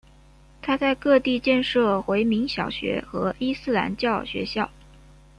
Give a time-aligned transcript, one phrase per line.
[0.63, 4.71] 他在各地建设回民小学和伊斯兰教学校。